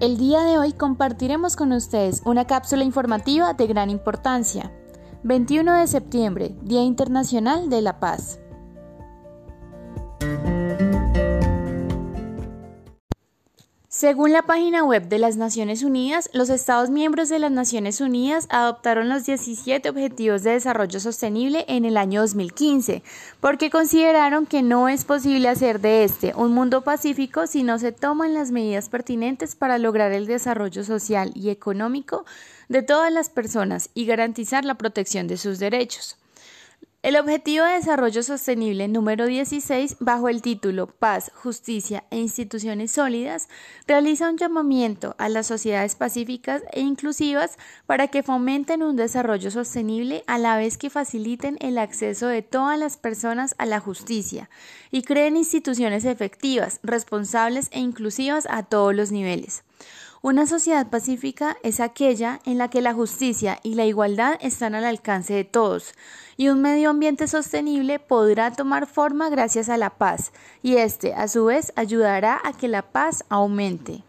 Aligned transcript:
El 0.00 0.16
día 0.16 0.44
de 0.44 0.56
hoy 0.56 0.72
compartiremos 0.72 1.56
con 1.56 1.72
ustedes 1.72 2.22
una 2.24 2.46
cápsula 2.46 2.84
informativa 2.84 3.52
de 3.52 3.66
gran 3.66 3.90
importancia. 3.90 4.72
21 5.24 5.74
de 5.74 5.86
septiembre, 5.86 6.56
Día 6.62 6.82
Internacional 6.82 7.68
de 7.68 7.82
la 7.82 8.00
Paz. 8.00 8.40
Según 14.00 14.32
la 14.32 14.40
página 14.40 14.82
web 14.82 15.08
de 15.08 15.18
las 15.18 15.36
Naciones 15.36 15.82
Unidas, 15.82 16.30
los 16.32 16.48
Estados 16.48 16.88
miembros 16.88 17.28
de 17.28 17.38
las 17.38 17.50
Naciones 17.52 18.00
Unidas 18.00 18.46
adoptaron 18.48 19.10
los 19.10 19.26
17 19.26 19.90
Objetivos 19.90 20.42
de 20.42 20.52
Desarrollo 20.52 20.98
Sostenible 21.00 21.66
en 21.68 21.84
el 21.84 21.98
año 21.98 22.22
2015, 22.22 23.02
porque 23.40 23.68
consideraron 23.68 24.46
que 24.46 24.62
no 24.62 24.88
es 24.88 25.04
posible 25.04 25.50
hacer 25.50 25.82
de 25.82 26.04
este 26.04 26.32
un 26.34 26.54
mundo 26.54 26.80
pacífico 26.80 27.46
si 27.46 27.62
no 27.62 27.78
se 27.78 27.92
toman 27.92 28.32
las 28.32 28.52
medidas 28.52 28.88
pertinentes 28.88 29.54
para 29.54 29.76
lograr 29.76 30.12
el 30.12 30.24
desarrollo 30.24 30.82
social 30.82 31.32
y 31.34 31.50
económico 31.50 32.24
de 32.70 32.80
todas 32.80 33.12
las 33.12 33.28
personas 33.28 33.90
y 33.92 34.06
garantizar 34.06 34.64
la 34.64 34.76
protección 34.76 35.28
de 35.28 35.36
sus 35.36 35.58
derechos. 35.58 36.16
El 37.02 37.16
Objetivo 37.16 37.64
de 37.64 37.76
Desarrollo 37.76 38.22
Sostenible 38.22 38.86
número 38.86 39.24
16, 39.24 39.96
bajo 40.00 40.28
el 40.28 40.42
título 40.42 40.86
Paz, 40.86 41.32
Justicia 41.34 42.04
e 42.10 42.18
Instituciones 42.18 42.92
Sólidas, 42.92 43.48
realiza 43.86 44.28
un 44.28 44.36
llamamiento 44.36 45.14
a 45.16 45.30
las 45.30 45.46
sociedades 45.46 45.94
pacíficas 45.94 46.62
e 46.72 46.80
inclusivas 46.80 47.56
para 47.86 48.08
que 48.08 48.22
fomenten 48.22 48.82
un 48.82 48.96
desarrollo 48.96 49.50
sostenible 49.50 50.24
a 50.26 50.36
la 50.36 50.58
vez 50.58 50.76
que 50.76 50.90
faciliten 50.90 51.56
el 51.60 51.78
acceso 51.78 52.26
de 52.26 52.42
todas 52.42 52.78
las 52.78 52.98
personas 52.98 53.54
a 53.56 53.64
la 53.64 53.80
justicia 53.80 54.50
y 54.90 55.00
creen 55.00 55.38
instituciones 55.38 56.04
efectivas, 56.04 56.80
responsables 56.82 57.68
e 57.70 57.80
inclusivas 57.80 58.46
a 58.50 58.62
todos 58.62 58.94
los 58.94 59.10
niveles. 59.10 59.64
Una 60.22 60.46
sociedad 60.46 60.90
pacífica 60.90 61.56
es 61.62 61.80
aquella 61.80 62.40
en 62.44 62.58
la 62.58 62.68
que 62.68 62.82
la 62.82 62.92
justicia 62.92 63.58
y 63.62 63.74
la 63.74 63.86
igualdad 63.86 64.36
están 64.42 64.74
al 64.74 64.84
alcance 64.84 65.32
de 65.32 65.44
todos, 65.44 65.94
y 66.36 66.50
un 66.50 66.60
medio 66.60 66.90
ambiente 66.90 67.26
sostenible 67.26 67.98
podrá 67.98 68.52
tomar 68.52 68.86
forma 68.86 69.30
gracias 69.30 69.70
a 69.70 69.78
la 69.78 69.88
paz, 69.88 70.32
y 70.62 70.76
este, 70.76 71.14
a 71.14 71.26
su 71.26 71.46
vez, 71.46 71.72
ayudará 71.74 72.38
a 72.44 72.52
que 72.52 72.68
la 72.68 72.82
paz 72.82 73.24
aumente. 73.30 74.02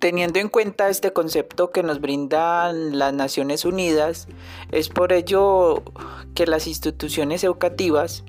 Teniendo 0.00 0.38
en 0.38 0.48
cuenta 0.48 0.88
este 0.88 1.12
concepto 1.12 1.72
que 1.72 1.82
nos 1.82 2.00
brindan 2.00 2.98
las 2.98 3.12
Naciones 3.12 3.66
Unidas, 3.66 4.28
es 4.72 4.88
por 4.88 5.12
ello 5.12 5.82
que 6.34 6.46
las 6.46 6.66
instituciones 6.66 7.44
educativas 7.44 8.24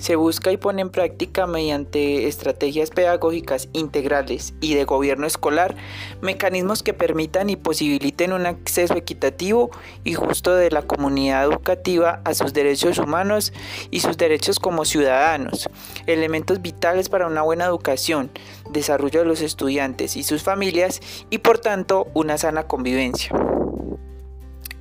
se 0.00 0.16
busca 0.16 0.50
y 0.50 0.56
pone 0.56 0.82
en 0.82 0.90
práctica 0.90 1.46
mediante 1.46 2.26
estrategias 2.26 2.90
pedagógicas 2.90 3.68
integrales 3.72 4.54
y 4.60 4.74
de 4.74 4.84
gobierno 4.84 5.26
escolar 5.26 5.76
mecanismos 6.22 6.82
que 6.82 6.94
permitan 6.94 7.50
y 7.50 7.56
posibiliten 7.56 8.32
un 8.32 8.46
acceso 8.46 8.96
equitativo 8.96 9.70
y 10.02 10.14
justo 10.14 10.54
de 10.54 10.70
la 10.70 10.82
comunidad 10.82 11.44
educativa 11.44 12.22
a 12.24 12.34
sus 12.34 12.52
derechos 12.52 12.98
humanos 12.98 13.52
y 13.90 14.00
sus 14.00 14.16
derechos 14.16 14.58
como 14.58 14.84
ciudadanos, 14.84 15.68
elementos 16.06 16.62
vitales 16.62 17.08
para 17.08 17.26
una 17.26 17.42
buena 17.42 17.66
educación, 17.66 18.30
desarrollo 18.70 19.20
de 19.20 19.26
los 19.26 19.42
estudiantes 19.42 20.16
y 20.16 20.22
sus 20.22 20.42
familias 20.42 21.00
y 21.28 21.38
por 21.38 21.58
tanto 21.58 22.08
una 22.14 22.38
sana 22.38 22.64
convivencia. 22.64 23.49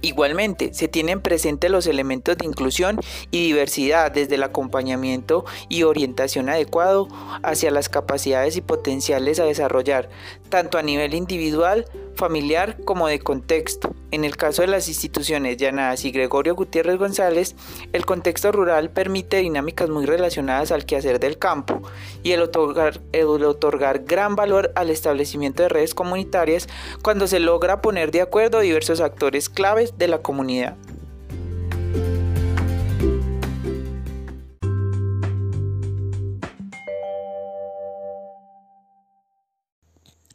Igualmente, 0.02 0.74
se 0.74 0.88
tienen 0.88 1.22
presentes 1.22 1.70
los 1.70 1.86
elementos 1.86 2.38
de 2.38 2.46
inclusión 2.46 3.00
y 3.32 3.44
diversidad 3.44 4.12
desde 4.12 4.36
el 4.36 4.44
acompañamiento 4.44 5.46
y 5.68 5.84
orientación 5.84 6.50
adecuado 6.50 7.08
hacia 7.44 7.72
las 7.72 7.90
capacidades 7.90 8.56
y 8.56 8.62
potenciales 8.62 9.40
a 9.40 9.46
desarrollar, 9.46 10.10
tanto 10.50 10.78
a 10.78 10.84
nivel 10.84 11.14
individual, 11.14 11.86
familiar 12.20 12.76
como 12.84 13.08
de 13.08 13.20
contexto. 13.20 13.96
En 14.12 14.26
el 14.26 14.36
caso 14.36 14.62
de 14.62 14.68
las 14.68 14.90
instituciones 14.90 15.56
Llanadas 15.58 16.04
y 16.04 16.12
Gregorio 16.12 16.54
Gutiérrez 16.54 16.98
González, 16.98 17.56
el 17.94 18.06
contexto 18.06 18.52
rural 18.52 18.90
permite 18.90 19.38
dinámicas 19.38 19.90
muy 19.90 20.06
relacionadas 20.06 20.72
al 20.72 20.86
quehacer 20.86 21.20
del 21.20 21.38
campo 21.38 21.82
y 22.22 22.34
el 22.34 22.42
otorgar, 22.42 24.04
gran 24.04 24.36
valor 24.36 24.72
al 24.76 24.90
establecimiento 24.90 25.64
de 25.64 25.70
redes 25.70 25.96
comunitarias 25.96 26.68
cuando 27.02 27.26
se 27.26 27.40
logra 27.40 27.82
poner 27.82 28.12
de 28.12 28.22
acuerdo 28.22 28.60
diversos 28.60 29.00
actores 29.00 29.48
claves 29.48 29.98
de 29.98 30.10
la 30.10 30.20
comunidad. 30.20 30.76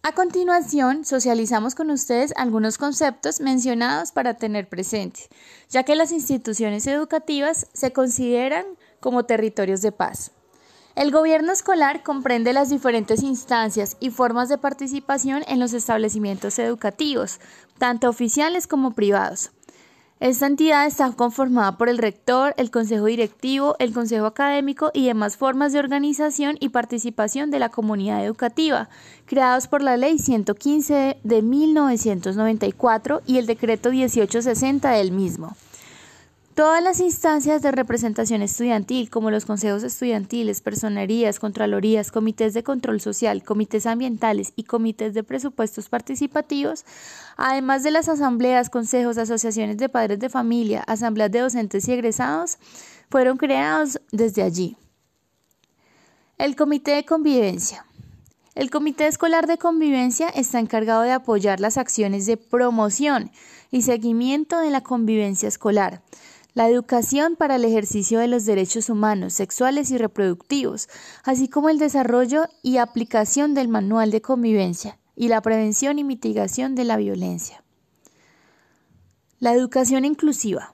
A 0.06 0.12
continuación, 0.12 1.06
socializamos 1.06 1.74
con 1.74 1.90
ustedes 1.90 2.34
algunos 2.36 2.76
conceptos 2.76 3.40
mencionados 3.40 4.12
para 4.12 4.34
tener 4.34 4.68
presente, 4.68 5.30
ya 5.70 5.82
que 5.82 5.96
las 5.96 6.12
instituciones 6.12 6.86
educativas 6.86 7.68
se 7.72 7.90
consideran 7.94 8.66
como 9.00 9.24
territorios 9.24 9.80
de 9.80 9.92
paz. 9.92 10.32
El 10.94 11.10
gobierno 11.10 11.52
escolar 11.52 12.02
comprende 12.02 12.52
las 12.52 12.68
diferentes 12.68 13.22
instancias 13.22 13.96
y 13.98 14.10
formas 14.10 14.50
de 14.50 14.58
participación 14.58 15.42
en 15.48 15.58
los 15.58 15.72
establecimientos 15.72 16.58
educativos, 16.58 17.40
tanto 17.78 18.10
oficiales 18.10 18.66
como 18.66 18.90
privados. 18.90 19.52
Esta 20.20 20.46
entidad 20.46 20.86
está 20.86 21.10
conformada 21.12 21.76
por 21.76 21.88
el 21.88 21.98
rector, 21.98 22.54
el 22.56 22.70
consejo 22.70 23.06
directivo, 23.06 23.74
el 23.80 23.92
consejo 23.92 24.26
académico 24.26 24.92
y 24.94 25.06
demás 25.06 25.36
formas 25.36 25.72
de 25.72 25.80
organización 25.80 26.56
y 26.60 26.68
participación 26.68 27.50
de 27.50 27.58
la 27.58 27.68
comunidad 27.68 28.24
educativa, 28.24 28.88
creados 29.26 29.66
por 29.66 29.82
la 29.82 29.96
Ley 29.96 30.18
115 30.20 31.18
de 31.22 31.42
1994 31.42 33.22
y 33.26 33.38
el 33.38 33.46
decreto 33.46 33.90
1860 33.90 34.92
del 34.92 35.10
mismo. 35.10 35.56
Todas 36.54 36.80
las 36.84 37.00
instancias 37.00 37.62
de 37.62 37.72
representación 37.72 38.40
estudiantil, 38.40 39.10
como 39.10 39.32
los 39.32 39.44
consejos 39.44 39.82
estudiantiles, 39.82 40.60
personerías, 40.60 41.40
contralorías, 41.40 42.12
comités 42.12 42.54
de 42.54 42.62
control 42.62 43.00
social, 43.00 43.42
comités 43.42 43.86
ambientales 43.86 44.52
y 44.54 44.62
comités 44.62 45.14
de 45.14 45.24
presupuestos 45.24 45.88
participativos, 45.88 46.84
además 47.36 47.82
de 47.82 47.90
las 47.90 48.08
asambleas, 48.08 48.70
consejos, 48.70 49.18
asociaciones 49.18 49.78
de 49.78 49.88
padres 49.88 50.20
de 50.20 50.28
familia, 50.28 50.84
asambleas 50.86 51.32
de 51.32 51.40
docentes 51.40 51.88
y 51.88 51.92
egresados, 51.92 52.58
fueron 53.10 53.36
creados 53.36 54.00
desde 54.12 54.42
allí. 54.42 54.76
El 56.38 56.54
Comité 56.54 56.92
de 56.92 57.04
Convivencia. 57.04 57.84
El 58.54 58.70
Comité 58.70 59.08
Escolar 59.08 59.48
de 59.48 59.58
Convivencia 59.58 60.28
está 60.28 60.60
encargado 60.60 61.02
de 61.02 61.10
apoyar 61.10 61.58
las 61.58 61.78
acciones 61.78 62.26
de 62.26 62.36
promoción 62.36 63.32
y 63.72 63.82
seguimiento 63.82 64.60
de 64.60 64.70
la 64.70 64.82
convivencia 64.82 65.48
escolar 65.48 66.00
la 66.54 66.68
educación 66.68 67.34
para 67.36 67.56
el 67.56 67.64
ejercicio 67.64 68.20
de 68.20 68.28
los 68.28 68.46
derechos 68.46 68.88
humanos, 68.88 69.34
sexuales 69.34 69.90
y 69.90 69.98
reproductivos, 69.98 70.88
así 71.24 71.48
como 71.48 71.68
el 71.68 71.78
desarrollo 71.78 72.46
y 72.62 72.76
aplicación 72.76 73.54
del 73.54 73.68
manual 73.68 74.12
de 74.12 74.22
convivencia 74.22 74.98
y 75.16 75.28
la 75.28 75.42
prevención 75.42 75.98
y 75.98 76.04
mitigación 76.04 76.76
de 76.76 76.84
la 76.84 76.96
violencia. 76.96 77.64
La 79.40 79.52
educación 79.52 80.04
inclusiva. 80.04 80.73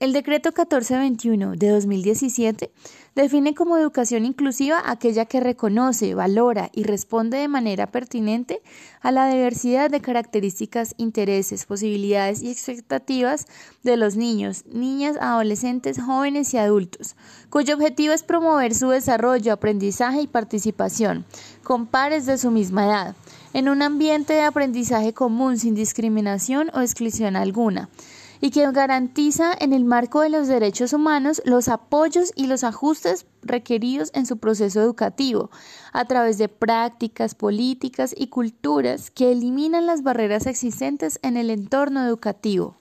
El 0.00 0.14
decreto 0.14 0.48
1421 0.48 1.56
de 1.56 1.68
2017 1.68 2.72
define 3.14 3.54
como 3.54 3.76
educación 3.76 4.24
inclusiva 4.24 4.82
aquella 4.86 5.26
que 5.26 5.40
reconoce, 5.40 6.14
valora 6.14 6.70
y 6.72 6.84
responde 6.84 7.36
de 7.36 7.48
manera 7.48 7.86
pertinente 7.86 8.62
a 9.02 9.12
la 9.12 9.28
diversidad 9.28 9.90
de 9.90 10.00
características, 10.00 10.94
intereses, 10.96 11.66
posibilidades 11.66 12.40
y 12.40 12.50
expectativas 12.50 13.44
de 13.82 13.98
los 13.98 14.16
niños, 14.16 14.64
niñas, 14.64 15.18
adolescentes, 15.20 16.00
jóvenes 16.00 16.54
y 16.54 16.56
adultos, 16.56 17.14
cuyo 17.50 17.74
objetivo 17.74 18.14
es 18.14 18.22
promover 18.22 18.74
su 18.74 18.88
desarrollo, 18.88 19.52
aprendizaje 19.52 20.22
y 20.22 20.26
participación 20.26 21.26
con 21.62 21.86
pares 21.86 22.24
de 22.24 22.38
su 22.38 22.50
misma 22.50 22.86
edad, 22.86 23.16
en 23.52 23.68
un 23.68 23.82
ambiente 23.82 24.32
de 24.32 24.44
aprendizaje 24.44 25.12
común 25.12 25.58
sin 25.58 25.74
discriminación 25.74 26.70
o 26.72 26.80
exclusión 26.80 27.36
alguna 27.36 27.90
y 28.40 28.50
que 28.50 28.70
garantiza 28.72 29.52
en 29.58 29.72
el 29.72 29.84
marco 29.84 30.20
de 30.20 30.30
los 30.30 30.48
derechos 30.48 30.92
humanos 30.92 31.42
los 31.44 31.68
apoyos 31.68 32.32
y 32.34 32.46
los 32.46 32.64
ajustes 32.64 33.26
requeridos 33.42 34.10
en 34.14 34.26
su 34.26 34.38
proceso 34.38 34.80
educativo, 34.80 35.50
a 35.92 36.04
través 36.04 36.38
de 36.38 36.48
prácticas, 36.48 37.34
políticas 37.34 38.14
y 38.16 38.28
culturas 38.28 39.10
que 39.10 39.32
eliminan 39.32 39.86
las 39.86 40.02
barreras 40.02 40.46
existentes 40.46 41.18
en 41.22 41.36
el 41.36 41.50
entorno 41.50 42.04
educativo. 42.04 42.76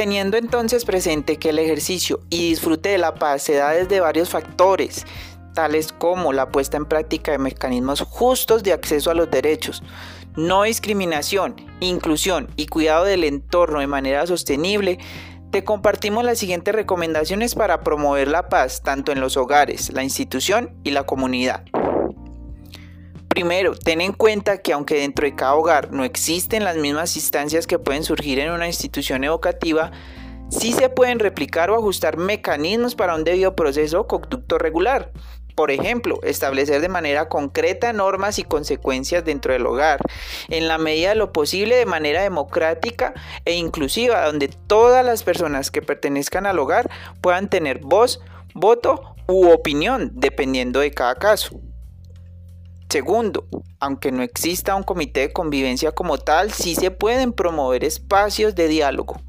Teniendo 0.00 0.38
entonces 0.38 0.86
presente 0.86 1.36
que 1.36 1.50
el 1.50 1.58
ejercicio 1.58 2.20
y 2.30 2.48
disfrute 2.48 2.88
de 2.88 2.96
la 2.96 3.16
paz 3.16 3.42
se 3.42 3.52
da 3.56 3.72
desde 3.72 4.00
varios 4.00 4.30
factores, 4.30 5.04
tales 5.54 5.92
como 5.92 6.32
la 6.32 6.50
puesta 6.50 6.76
en 6.76 6.86
práctica 6.86 7.32
de 7.32 7.38
mecanismos 7.38 8.02
justos 8.02 8.62
de 8.62 8.72
acceso 8.72 9.10
a 9.10 9.14
los 9.14 9.30
derechos, 9.30 9.82
no 10.36 10.62
discriminación, 10.62 11.56
inclusión 11.80 12.48
y 12.56 12.66
cuidado 12.66 13.04
del 13.04 13.24
entorno 13.24 13.80
de 13.80 13.86
manera 13.86 14.26
sostenible, 14.26 14.98
te 15.50 15.64
compartimos 15.64 16.24
las 16.24 16.38
siguientes 16.38 16.74
recomendaciones 16.74 17.54
para 17.54 17.80
promover 17.80 18.28
la 18.28 18.48
paz 18.48 18.82
tanto 18.82 19.10
en 19.10 19.20
los 19.20 19.36
hogares, 19.36 19.92
la 19.92 20.04
institución 20.04 20.76
y 20.84 20.92
la 20.92 21.04
comunidad. 21.04 21.64
Primero, 23.28 23.74
ten 23.76 24.00
en 24.00 24.12
cuenta 24.12 24.58
que 24.58 24.72
aunque 24.72 24.96
dentro 24.96 25.24
de 25.24 25.34
cada 25.34 25.54
hogar 25.54 25.92
no 25.92 26.04
existen 26.04 26.64
las 26.64 26.76
mismas 26.76 27.16
instancias 27.16 27.66
que 27.66 27.78
pueden 27.78 28.04
surgir 28.04 28.38
en 28.38 28.50
una 28.50 28.66
institución 28.66 29.24
educativa, 29.24 29.92
sí 30.50 30.72
se 30.72 30.88
pueden 30.88 31.18
replicar 31.18 31.70
o 31.70 31.76
ajustar 31.76 32.16
mecanismos 32.16 32.94
para 32.94 33.14
un 33.14 33.24
debido 33.24 33.54
proceso 33.56 34.06
conducto 34.06 34.58
regular. 34.58 35.12
Por 35.60 35.70
ejemplo, 35.70 36.20
establecer 36.22 36.80
de 36.80 36.88
manera 36.88 37.28
concreta 37.28 37.92
normas 37.92 38.38
y 38.38 38.44
consecuencias 38.44 39.26
dentro 39.26 39.52
del 39.52 39.66
hogar, 39.66 40.00
en 40.48 40.68
la 40.68 40.78
medida 40.78 41.10
de 41.10 41.16
lo 41.16 41.34
posible 41.34 41.76
de 41.76 41.84
manera 41.84 42.22
democrática 42.22 43.12
e 43.44 43.56
inclusiva, 43.56 44.24
donde 44.24 44.48
todas 44.48 45.04
las 45.04 45.22
personas 45.22 45.70
que 45.70 45.82
pertenezcan 45.82 46.46
al 46.46 46.58
hogar 46.58 46.90
puedan 47.20 47.50
tener 47.50 47.80
voz, 47.80 48.22
voto 48.54 49.14
u 49.28 49.50
opinión, 49.50 50.12
dependiendo 50.14 50.80
de 50.80 50.92
cada 50.92 51.16
caso. 51.16 51.60
Segundo, 52.88 53.46
aunque 53.80 54.12
no 54.12 54.22
exista 54.22 54.74
un 54.76 54.82
comité 54.82 55.20
de 55.20 55.32
convivencia 55.34 55.92
como 55.92 56.16
tal, 56.16 56.52
sí 56.52 56.74
se 56.74 56.90
pueden 56.90 57.34
promover 57.34 57.84
espacios 57.84 58.54
de 58.54 58.66
diálogo 58.66 59.20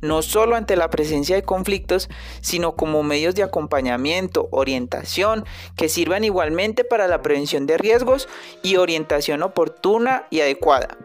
no 0.00 0.22
solo 0.22 0.56
ante 0.56 0.76
la 0.76 0.90
presencia 0.90 1.36
de 1.36 1.42
conflictos, 1.42 2.08
sino 2.40 2.76
como 2.76 3.02
medios 3.02 3.34
de 3.34 3.42
acompañamiento, 3.42 4.48
orientación, 4.50 5.44
que 5.76 5.88
sirvan 5.88 6.24
igualmente 6.24 6.84
para 6.84 7.08
la 7.08 7.22
prevención 7.22 7.66
de 7.66 7.78
riesgos 7.78 8.28
y 8.62 8.76
orientación 8.76 9.42
oportuna 9.42 10.26
y 10.30 10.40
adecuada. 10.40 10.96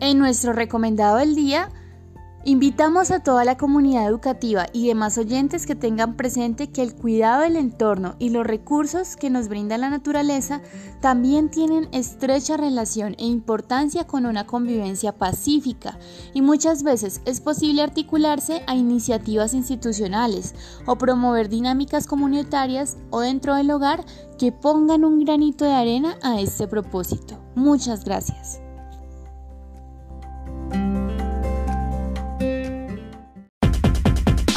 En 0.00 0.18
nuestro 0.18 0.52
recomendado 0.52 1.16
del 1.16 1.34
día, 1.34 1.70
Invitamos 2.48 3.10
a 3.10 3.18
toda 3.18 3.44
la 3.44 3.56
comunidad 3.56 4.06
educativa 4.06 4.66
y 4.72 4.86
demás 4.86 5.18
oyentes 5.18 5.66
que 5.66 5.74
tengan 5.74 6.14
presente 6.14 6.70
que 6.70 6.80
el 6.80 6.94
cuidado 6.94 7.42
del 7.42 7.56
entorno 7.56 8.14
y 8.20 8.28
los 8.28 8.46
recursos 8.46 9.16
que 9.16 9.30
nos 9.30 9.48
brinda 9.48 9.76
la 9.78 9.90
naturaleza 9.90 10.60
también 11.00 11.50
tienen 11.50 11.88
estrecha 11.90 12.56
relación 12.56 13.16
e 13.18 13.24
importancia 13.24 14.06
con 14.06 14.26
una 14.26 14.46
convivencia 14.46 15.10
pacífica 15.10 15.98
y 16.34 16.40
muchas 16.40 16.84
veces 16.84 17.20
es 17.24 17.40
posible 17.40 17.82
articularse 17.82 18.62
a 18.68 18.76
iniciativas 18.76 19.52
institucionales 19.52 20.54
o 20.86 20.94
promover 20.98 21.48
dinámicas 21.48 22.06
comunitarias 22.06 22.96
o 23.10 23.22
dentro 23.22 23.56
del 23.56 23.72
hogar 23.72 24.04
que 24.38 24.52
pongan 24.52 25.04
un 25.04 25.24
granito 25.24 25.64
de 25.64 25.72
arena 25.72 26.16
a 26.22 26.40
este 26.40 26.68
propósito. 26.68 27.40
Muchas 27.56 28.04
gracias. 28.04 28.60